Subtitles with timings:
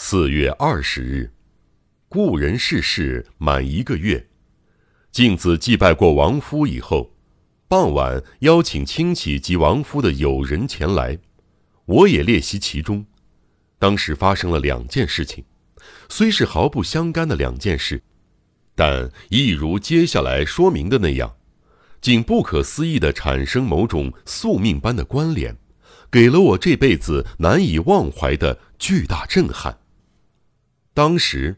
[0.00, 1.32] 四月二十日，
[2.08, 4.28] 故人逝世满一个月。
[5.10, 7.16] 镜子祭拜过亡夫以后，
[7.66, 11.18] 傍晚邀请亲戚及亡夫的友人前来，
[11.84, 13.04] 我也列席其中。
[13.80, 15.44] 当时发生了两件事情，
[16.08, 18.00] 虽是毫不相干的两件事，
[18.76, 21.34] 但一如接下来说明的那样，
[22.00, 25.56] 竟不可思议地产生某种宿命般的关联，
[26.08, 29.76] 给了我这辈子难以忘怀的巨大震撼。
[30.98, 31.54] 当时，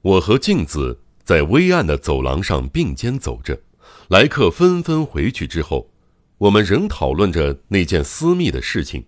[0.00, 3.60] 我和镜子在微暗的走廊上并肩走着，
[4.08, 5.92] 来客纷纷回去之后，
[6.36, 9.06] 我们仍讨论着那件私密的事情，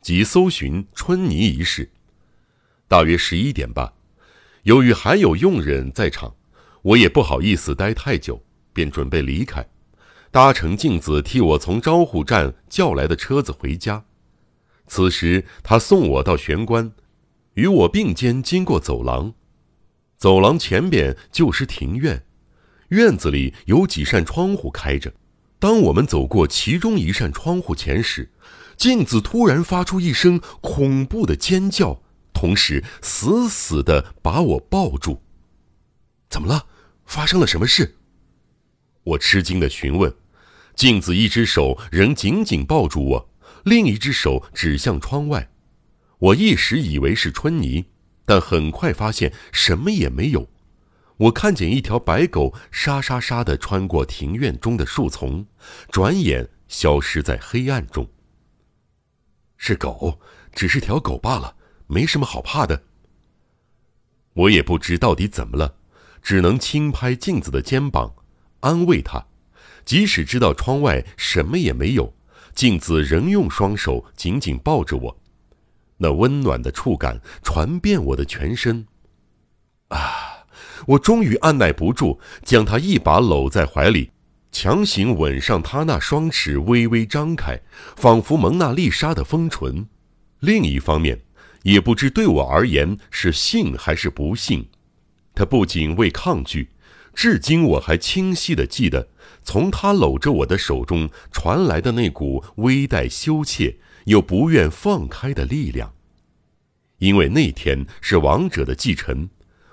[0.00, 1.88] 即搜寻春泥一事。
[2.88, 3.92] 大约十一点吧，
[4.64, 6.34] 由于还有佣人在场，
[6.82, 8.42] 我也不好意思待太久，
[8.72, 9.64] 便准备离开，
[10.32, 14.04] 搭乘镜子替我从招呼站叫来的车子回家。
[14.88, 16.92] 此时，他送我到玄关。
[17.54, 19.34] 与我并肩经过走廊，
[20.16, 22.24] 走廊前边就是庭院，
[22.88, 25.12] 院子里有几扇窗户开着。
[25.58, 28.30] 当我们走过其中一扇窗户前时，
[28.76, 35.22] 镜子突然发出一声恐怖的尖叫，同时死死地把我抱住。
[36.28, 36.66] 怎么了？
[37.04, 37.96] 发生了什么事？
[39.04, 40.12] 我吃惊地询问。
[40.74, 43.30] 镜子一只手仍紧紧抱住我，
[43.64, 45.51] 另一只手指向窗外。
[46.22, 47.86] 我一时以为是春泥，
[48.24, 50.48] 但很快发现什么也没有。
[51.16, 55.44] 我看见一条白狗沙沙沙地穿过庭院中的树丛，
[55.90, 58.08] 转眼消失在黑暗中。
[59.56, 60.20] 是狗，
[60.52, 61.56] 只是条狗罢了，
[61.88, 62.84] 没什么好怕的。
[64.34, 65.74] 我也不知到底怎么了，
[66.22, 68.14] 只能轻拍镜子的肩膀，
[68.60, 69.26] 安慰他。
[69.84, 72.14] 即使知道窗外什么也没有，
[72.54, 75.21] 镜子仍用双手紧紧抱着我。
[76.02, 78.86] 那温暖的触感传遍我的全身，
[79.88, 80.44] 啊！
[80.88, 84.10] 我终于按耐不住，将他一把搂在怀里，
[84.50, 87.60] 强行吻上他那双齿微微张开，
[87.96, 89.86] 仿佛蒙娜丽莎的丰唇。
[90.40, 91.20] 另一方面，
[91.62, 94.68] 也不知对我而言是幸还是不幸，
[95.36, 96.70] 他不仅未抗拒，
[97.14, 99.06] 至今我还清晰地记得，
[99.44, 103.78] 从他搂着我的手中传来的那股微带羞怯。
[104.06, 105.94] 又不愿放开的力量，
[106.98, 109.28] 因为那天是王者的继承，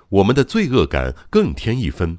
[0.08, 2.18] 我们的罪恶感更添一分。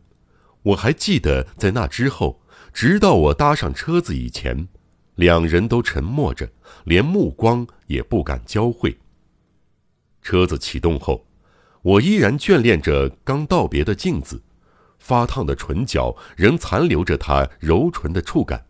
[0.63, 2.41] 我还记得，在那之后，
[2.73, 4.67] 直到我搭上车子以前，
[5.15, 6.49] 两人都沉默着，
[6.85, 8.97] 连目光也不敢交汇。
[10.21, 11.25] 车子启动后，
[11.81, 14.43] 我依然眷恋着刚道别的镜子，
[14.99, 18.65] 发烫的唇角仍残留着她柔唇的触感。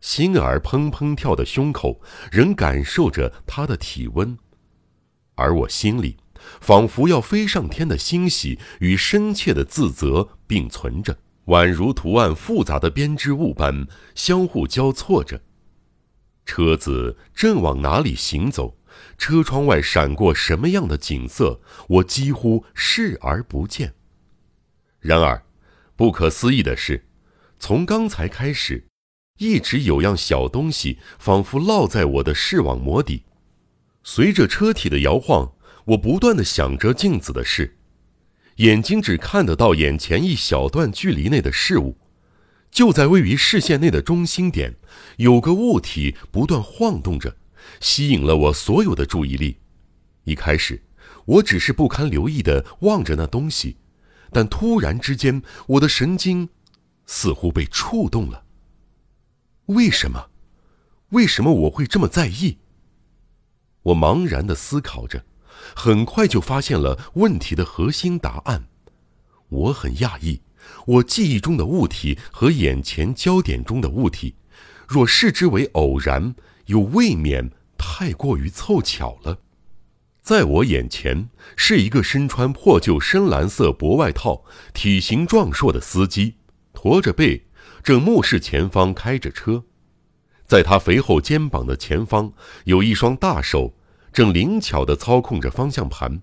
[0.00, 4.38] 心儿砰砰跳的胸口，仍感受着他的体温，
[5.34, 6.16] 而我心里，
[6.60, 15.40] 仿佛要飞上天的欣喜与深切的自责并存着，宛如图案复杂的编织物般相互交错着。
[16.44, 18.78] 车子正往哪里行走？
[19.18, 21.60] 车窗外闪过什么样的景色？
[21.88, 23.94] 我几乎视而不见。
[25.00, 25.44] 然而，
[25.96, 27.04] 不可思议的是，
[27.58, 28.86] 从刚才开始。
[29.38, 33.24] 一直有样小东西，仿佛落在我的视网膜底。
[34.02, 35.52] 随着车体的摇晃，
[35.86, 37.76] 我不断的想着镜子的事，
[38.56, 41.98] 眼睛只看得到眼前一小段距离内的事物。
[42.70, 44.74] 就在位于视线内的中心点，
[45.16, 47.36] 有个物体不断晃动着，
[47.80, 49.58] 吸引了我所有的注意力。
[50.24, 50.82] 一开始，
[51.24, 53.76] 我只是不堪留意的望着那东西，
[54.30, 56.48] 但突然之间，我的神经
[57.06, 58.44] 似乎被触动了。
[59.66, 60.30] 为什么？
[61.10, 62.58] 为什么我会这么在意？
[63.82, 65.24] 我茫然的思考着，
[65.74, 68.68] 很快就发现了问题的核心答案。
[69.48, 70.42] 我很讶异，
[70.86, 74.36] 我记忆中的物体和眼前焦点中的物体，
[74.86, 76.34] 若视之为偶然，
[76.66, 79.38] 又未免太过于凑巧了。
[80.22, 86.34] 在我眼前是一个身穿破旧深蓝色薄外套、体型壮硕的司机，
[86.72, 87.45] 驼着背。
[87.86, 89.62] 正目视前方开着车，
[90.44, 92.32] 在他肥厚肩膀的前方
[92.64, 93.74] 有一双大手，
[94.12, 96.20] 正灵巧地操控着方向盘。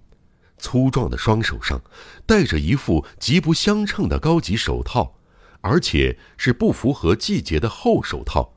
[0.57, 1.81] 粗壮的双手上
[2.25, 5.15] 戴着一副极不相称的高级手套，
[5.62, 8.56] 而且是不符合季节的厚手套，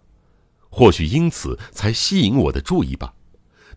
[0.69, 3.15] 或许因此才吸引我的注意吧。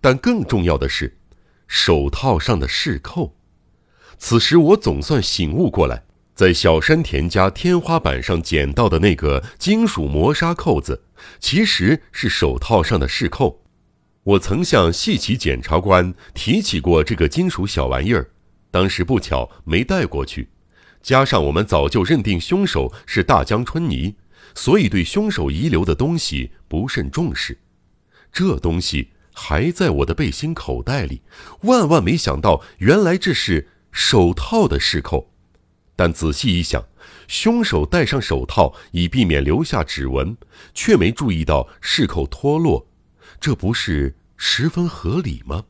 [0.02, 1.20] 但更重要的是，
[1.68, 3.36] 手套上的饰扣。
[4.18, 6.06] 此时我总算醒悟过来。
[6.40, 11.04] 在小山田家天花板上捡到的那个金属磨砂扣子，
[11.38, 13.62] 其实是手套上的饰扣。
[14.24, 18.30] 我曾向细奇检察官提起过这个金属小玩意儿，
[18.72, 20.48] 当时不巧没带过去，
[21.02, 24.16] 加上我们早就认定凶手是大江春泥，
[24.56, 27.58] 所以对凶手遗留的东西不甚重视。
[28.32, 31.22] 这东西还在我的背心口袋里，
[31.64, 35.29] 万万没想到，原来这是手套的饰扣。
[36.00, 36.86] 但仔细一想，
[37.28, 40.38] 凶手戴上手套以避免留下指纹，
[40.74, 42.88] 却没注意到饰扣脱落，
[43.38, 45.66] 这不是十分合理吗？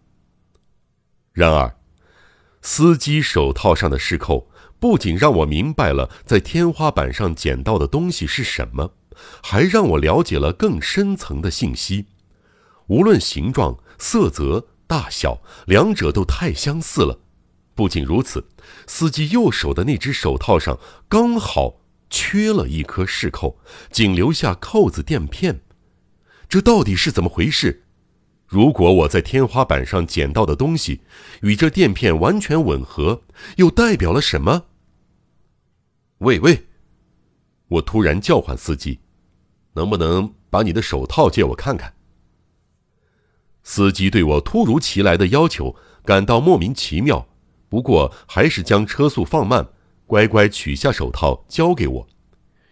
[1.33, 1.75] 然而，
[2.61, 8.93] 司机手套上的饰扣不仅让我明白了在天花板上捡到的东西是什么，
[9.41, 12.05] 还让我了解了更深层的信息。
[12.85, 17.19] 无论形状、色泽、大小，两者都太相似了。
[17.79, 18.45] 不仅如此，
[18.87, 20.77] 司机右手的那只手套上
[21.07, 21.79] 刚好
[22.09, 23.57] 缺了一颗饰扣，
[23.89, 25.61] 仅留下扣子垫片。
[26.49, 27.85] 这到底是怎么回事？
[28.47, 31.03] 如果我在天花板上捡到的东西
[31.41, 33.21] 与这垫片完全吻合，
[33.55, 34.65] 又代表了什么？
[36.17, 36.67] 喂喂！
[37.69, 38.99] 我突然叫唤司机
[39.75, 41.93] ：“能不能把你的手套借我看看？”
[43.63, 47.28] 司机对我突如其来的要求感到莫名其妙。
[47.69, 49.69] 不过，还是将车速放慢，
[50.07, 52.07] 乖乖取下手套交给我。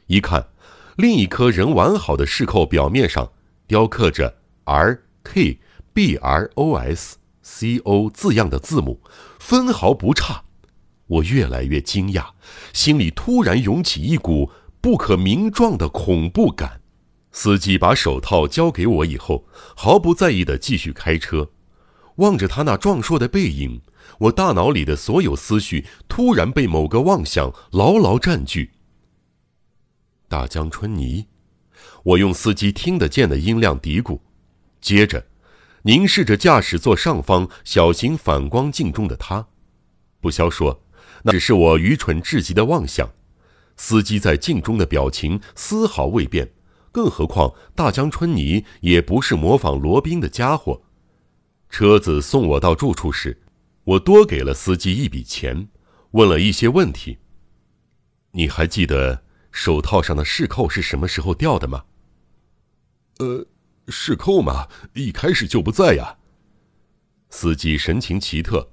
[0.07, 0.47] 一看，
[0.95, 3.31] 另一颗仍完好的饰扣表面上
[3.67, 5.59] 雕刻着 “R K
[5.93, 9.01] B R O S C O” 字样的字母，
[9.39, 10.43] 分毫不差。
[11.05, 12.31] 我越来越惊讶，
[12.73, 14.51] 心里突然涌起一股
[14.81, 16.81] 不可名状的恐怖感。
[17.31, 19.45] 司机把手套交给我以后，
[19.75, 21.51] 毫不在意地继续开车，
[22.17, 23.81] 望着他那壮硕的背影。
[24.19, 28.71] 我大脑里的所有思绪突然被某个妄想牢牢占据。
[30.29, 31.25] 大江春泥，
[32.03, 34.19] 我用司机听得见的音量嘀咕，
[34.79, 35.25] 接着
[35.83, 39.47] 凝视着驾驶座上方小型反光镜中的他。
[40.21, 40.81] 不消说，
[41.23, 43.09] 那只是我愚蠢至极的妄想。
[43.75, 46.51] 司机在镜中的表情丝毫未变，
[46.91, 50.81] 更何况大江春泥也不是模仿罗宾的家伙。
[51.69, 53.41] 车子送我到住处时。
[53.83, 55.69] 我多给了司机一笔钱，
[56.11, 57.19] 问了一些问题。
[58.31, 61.85] 你还记得手套上的饰扣是什么时候掉的吗？
[63.19, 63.47] 呃，
[63.87, 66.17] 饰扣嘛，一开始就不在呀。
[67.29, 68.69] 司机神情奇特，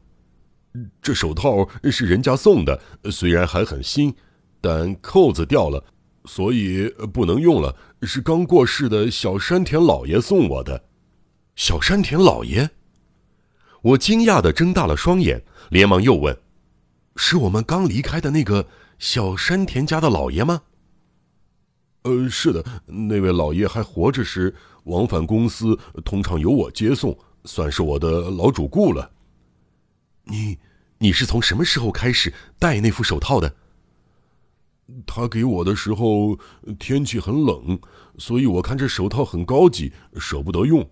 [1.01, 2.83] 这手套是人家送的，
[3.13, 4.15] 虽然还很新，
[4.61, 5.85] 但扣子掉了，
[6.25, 7.77] 所以不能用了。
[8.03, 10.85] 是刚过世的小山田老爷送我的。
[11.55, 12.69] 小山田老爷。
[13.85, 16.35] 我惊讶的睁大了双眼，连忙又问
[17.17, 18.67] ：“是我们刚离开的那个
[18.99, 20.63] 小山田家的老爷吗
[22.05, 24.55] ？”“呃，是的，那位老爷还活着时，
[24.85, 27.15] 往返公司通常由我接送，
[27.45, 29.11] 算是我的老主顾了。
[30.25, 30.57] ”“你，
[30.97, 33.55] 你是从什么时候开始戴那副手套的
[35.07, 36.39] ？”“他给我的时候
[36.79, 37.79] 天气很冷，
[38.17, 40.89] 所以我看这手套很高级，舍不得用，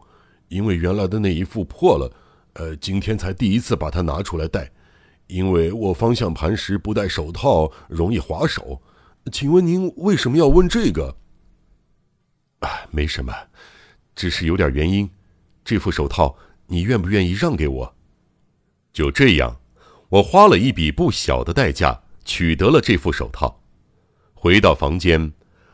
[0.48, 2.14] 因为原来的那一副破了。”
[2.54, 4.70] 呃，今天才第一次把它拿出来戴，
[5.26, 8.82] 因为我方向盘时不戴手套容易滑手。
[9.30, 11.16] 请问您为什么要问这个？
[12.58, 13.32] 啊，没什么，
[14.14, 15.08] 只是有点原因。
[15.64, 17.94] 这副手套你愿不愿意让给我？
[18.92, 19.60] 就这样，
[20.10, 23.62] 我花了一笔不小的代价取得了这副手套。
[24.34, 25.32] 回到房间，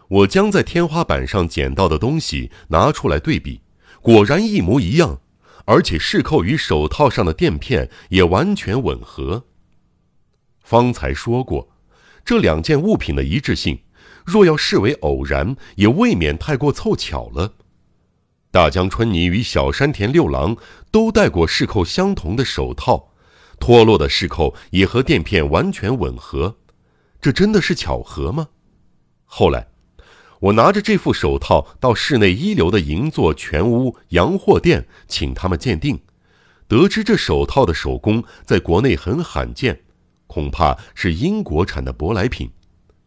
[0.09, 3.62] 我将在天花板上捡到的东西拿出来对比，
[4.00, 5.21] 果然一模一样。
[5.69, 9.45] 而且饰扣与手套上的垫片也完全吻合。
[10.61, 11.69] 方才说过，
[12.25, 13.79] 这两件物品的一致性，
[14.25, 17.53] 若要视为偶然，也未免太过凑巧了。
[18.51, 20.57] 大江春泥与小山田六郎
[20.91, 23.13] 都戴过饰扣相同的手套，
[23.61, 26.57] 脱落的饰扣也和垫片完全吻合，
[27.21, 28.49] 这真的是巧合吗？
[29.27, 29.69] 后来。
[30.40, 35.99] 我拿着这副手套到市内一流的银座全屋洋货店，请他们鉴定，
[36.68, 39.80] 得知这手套的手工在国内很罕见，
[40.28, 42.50] 恐怕是英国产的舶来品。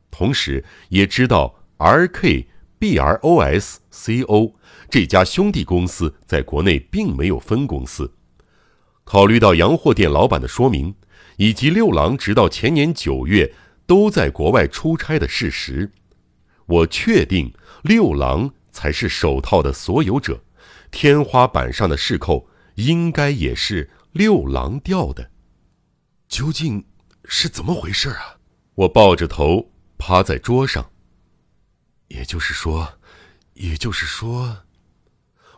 [0.10, 2.48] 同时，也知道 R K
[2.78, 4.54] B R O S C O
[4.90, 8.12] 这家兄弟公司在国内并没有分公司。
[9.06, 10.94] 考虑到洋货店老板的说明，
[11.38, 13.54] 以及六郎直到前年九月
[13.88, 15.92] 都在国外出差的事实。
[16.72, 20.42] 我确定六郎才是手套的所有者，
[20.90, 25.32] 天花板上的饰扣应该也是六郎掉的。
[26.30, 26.86] 究竟
[27.26, 28.38] 是怎么回事啊？
[28.76, 30.90] 我抱着头趴在桌上。
[32.08, 32.94] 也就是说，
[33.56, 34.60] 也就是说，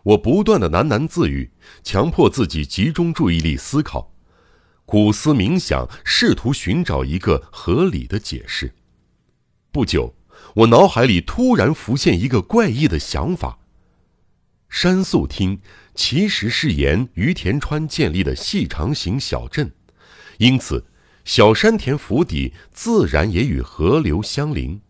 [0.02, 1.52] 我不断的喃喃自语，
[1.84, 4.12] 强迫自己集中注意力思考，
[4.86, 8.74] 苦思冥想，试图寻找一个合理的解释。
[9.72, 10.16] 不久，
[10.56, 13.60] 我脑海里突然浮现一个怪异的想法：
[14.70, 15.60] 山宿町
[15.96, 19.72] 其实是沿于田川建立的细长型小镇，
[20.38, 20.86] 因此
[21.26, 24.82] 小山田府邸自然也与河流相邻。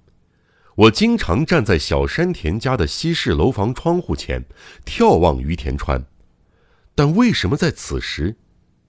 [0.75, 4.45] 我经常站在小山田家的西式楼房窗户前，
[4.85, 6.05] 眺望于田川。
[6.95, 8.38] 但为什么在此时，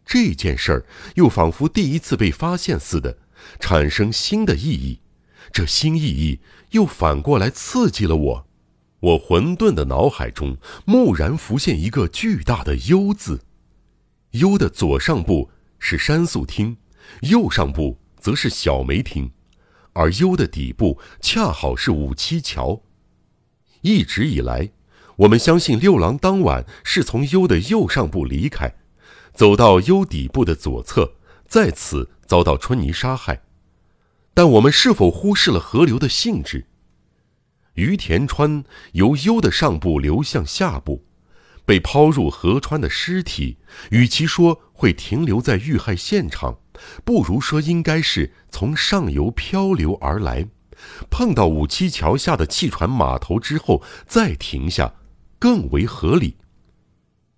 [0.06, 3.18] 这件事儿又仿佛第一次被发现似的，
[3.60, 5.00] 产生新的意义？
[5.52, 8.46] 这新意义又反过来刺激了我。
[9.00, 13.42] 我混沌的脑海中蓦然浮现一个巨大的“幽”字
[14.32, 16.78] ，“幽”的左上部是山宿厅，
[17.20, 19.30] 右上部则是小梅厅。
[19.92, 22.82] 而幽的底部恰好是五七桥。
[23.82, 24.70] 一直以来，
[25.16, 28.74] 我们相信六郎当晚是从幽的右上部离开，
[29.34, 31.12] 走到幽底部的左侧，
[31.46, 33.42] 再次遭到春泥杀害。
[34.34, 36.66] 但我们是否忽视了河流的性质？
[37.74, 41.06] 于田川由幽的上部流向下部。
[41.66, 43.56] 被抛入河川的尸体，
[43.90, 46.58] 与其说会停留在遇害现场，
[47.06, 50.46] 不如说应该是从上游漂流而来，
[51.08, 54.94] 碰到五七桥下的汽船码头之后再停下，
[55.38, 56.36] 更为合理。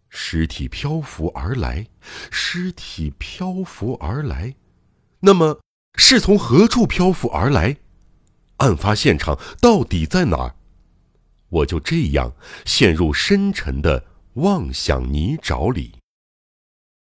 [0.09, 1.87] 尸体漂浮而来，
[2.33, 4.57] 尸体漂浮而来，
[5.21, 5.61] 那么
[5.97, 7.77] 是从何处漂浮而来？
[8.59, 10.55] 案发现场到底在哪儿？
[11.49, 12.33] 我就这样
[12.65, 14.05] 陷入深沉的。
[14.37, 15.95] 妄想泥沼里。